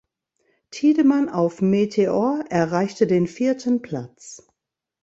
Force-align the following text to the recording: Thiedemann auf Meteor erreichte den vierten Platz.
Thiedemann 0.71 1.29
auf 1.29 1.61
Meteor 1.61 2.43
erreichte 2.49 3.05
den 3.05 3.27
vierten 3.27 3.83
Platz. 3.83 4.47